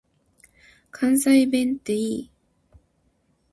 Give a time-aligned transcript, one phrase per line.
[0.89, 2.31] 関西弁って良い。